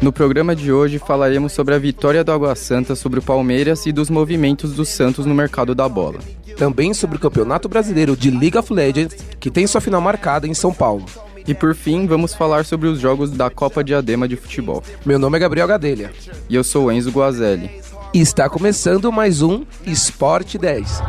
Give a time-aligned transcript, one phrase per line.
[0.00, 3.92] No programa de hoje falaremos sobre a vitória do Água Santa sobre o Palmeiras e
[3.92, 6.18] dos movimentos do Santos no mercado da bola.
[6.56, 10.54] Também sobre o Campeonato Brasileiro de League of Legends, que tem sua final marcada em
[10.54, 11.04] São Paulo.
[11.46, 14.82] E por fim, vamos falar sobre os jogos da Copa Diadema de Futebol.
[15.04, 16.12] Meu nome é Gabriel Gadelha.
[16.48, 17.70] E eu sou Enzo Guazelli.
[18.12, 21.02] E está começando mais um Esporte 10.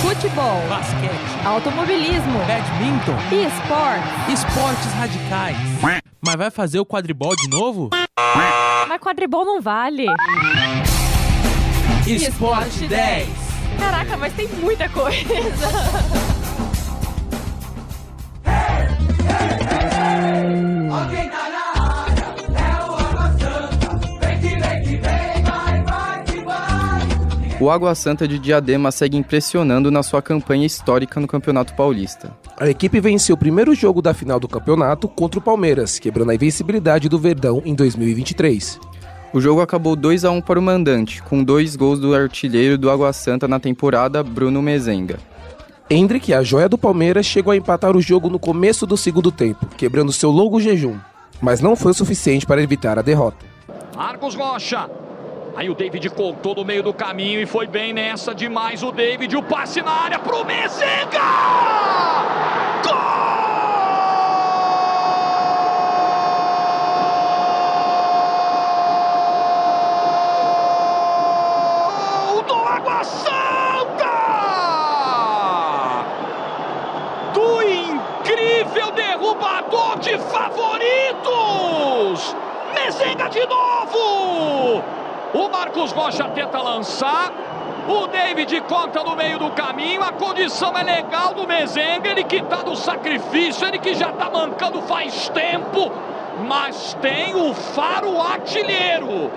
[0.00, 6.07] Futebol, basquete, automobilismo, badminton, esportes, esportes radicais.
[6.20, 7.90] Mas vai fazer o quadribol de novo?
[8.88, 10.06] Mas quadribol não vale.
[12.06, 13.28] Esporte 10.
[13.78, 15.28] Caraca, mas tem muita coisa.
[27.60, 32.32] O Água Santa de Diadema segue impressionando na sua campanha histórica no Campeonato Paulista.
[32.56, 36.36] A equipe venceu o primeiro jogo da final do campeonato contra o Palmeiras, quebrando a
[36.36, 38.78] invencibilidade do Verdão em 2023.
[39.32, 42.88] O jogo acabou 2 a 1 para o mandante, com dois gols do artilheiro do
[42.88, 45.18] Água Santa na temporada, Bruno Mezenga.
[45.90, 49.66] Hendrick, a joia do Palmeiras, chegou a empatar o jogo no começo do segundo tempo,
[49.76, 50.96] quebrando seu longo jejum,
[51.42, 53.44] mas não foi o suficiente para evitar a derrota.
[53.96, 54.88] Marcos Rocha.
[55.58, 59.36] Aí o David contou no meio do caminho e foi bem nessa demais o David.
[59.36, 61.18] O passe na área pro Mezenga!
[72.28, 74.14] Gol do Água Santa!
[77.34, 80.76] Do incrível derrubador de favoritos!
[82.76, 84.84] Mezenga de novo!
[85.34, 87.32] O Marcos Rocha tenta lançar.
[87.88, 90.02] O David conta no meio do caminho.
[90.02, 92.08] A condição é legal do Mezenga.
[92.08, 93.66] Ele que tá no sacrifício.
[93.66, 95.92] Ele que já tá mancando faz tempo.
[96.46, 99.30] Mas tem o faro artilheiro.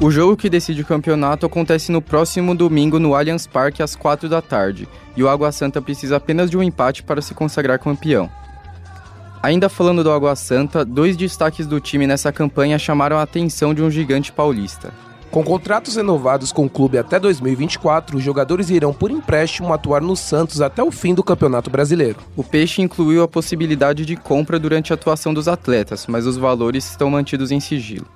[0.00, 4.28] O jogo que decide o campeonato acontece no próximo domingo no Allianz Parque às 4
[4.28, 8.28] da tarde, e o Água Santa precisa apenas de um empate para se consagrar campeão.
[9.42, 13.82] Ainda falando do Água Santa, dois destaques do time nessa campanha chamaram a atenção de
[13.82, 14.94] um gigante paulista.
[15.32, 20.14] Com contratos renovados com o clube até 2024, os jogadores irão por empréstimo atuar no
[20.14, 22.18] Santos até o fim do Campeonato Brasileiro.
[22.36, 26.88] O Peixe incluiu a possibilidade de compra durante a atuação dos atletas, mas os valores
[26.90, 28.06] estão mantidos em sigilo.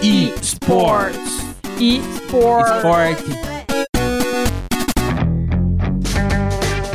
[0.00, 1.42] Esportes.
[1.78, 2.76] Esportes.
[2.76, 3.51] Esporte.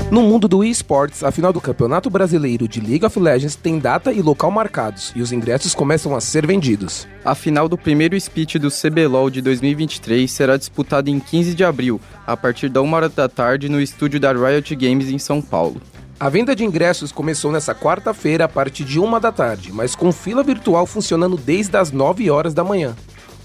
[0.09, 4.13] No mundo do esportes, a final do Campeonato Brasileiro de League of Legends tem data
[4.13, 7.05] e local marcados, e os ingressos começam a ser vendidos.
[7.25, 11.99] A final do primeiro split do CBLOL de 2023 será disputada em 15 de abril,
[12.25, 15.81] a partir da 1 hora da tarde, no estúdio da Riot Games em São Paulo.
[16.17, 20.13] A venda de ingressos começou nessa quarta-feira a partir de uma da tarde, mas com
[20.13, 22.95] fila virtual funcionando desde as 9 horas da manhã.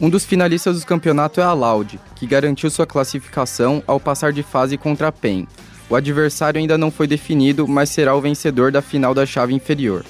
[0.01, 4.45] Um dos finalistas do campeonato é a Loud, que garantiu sua classificação ao passar de
[4.45, 5.47] fase contra a PEN.
[5.93, 10.07] O adversário ainda não foi definido, mas será o vencedor da final da chave inferior.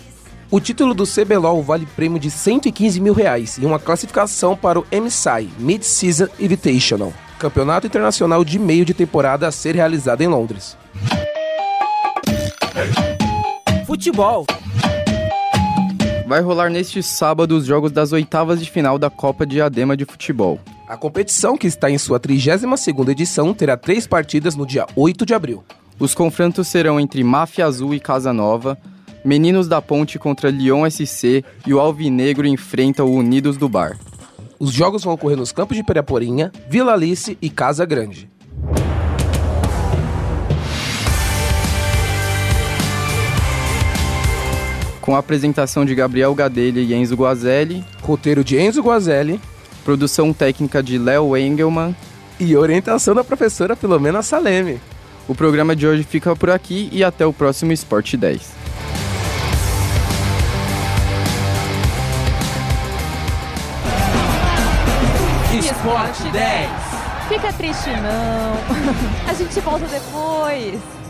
[0.48, 4.86] O título do CBLOL vale prêmio de 115 mil reais e uma classificação para o
[4.92, 10.76] MSI Mid-Season Invitational, campeonato internacional de meio de temporada a ser realizado em Londres.
[13.84, 14.46] Futebol.
[16.26, 20.58] Vai rolar neste sábado os jogos das oitavas de final da Copa Diadema de Futebol.
[20.88, 25.34] A competição, que está em sua 32ª edição, terá três partidas no dia 8 de
[25.34, 25.64] abril.
[25.98, 28.78] Os confrontos serão entre Máfia Azul e Casa Nova,
[29.24, 33.96] Meninos da Ponte contra Lyon SC e o Alvinegro enfrenta o Unidos do Bar.
[34.58, 38.28] Os jogos vão ocorrer nos campos de Piraporinha, Vila Alice e Casa Grande.
[45.02, 49.38] Com a apresentação de Gabriel Gadelha e Enzo Guazelli, Roteiro de Enzo Guazelli
[49.82, 51.94] produção técnica de Léo Engelman.
[52.40, 54.80] e orientação da professora Filomena Saleme.
[55.28, 58.40] O programa de hoje fica por aqui e até o próximo Esporte 10.
[65.60, 66.70] Esporte 10.
[67.28, 69.30] Fica triste não.
[69.30, 71.01] A gente volta depois.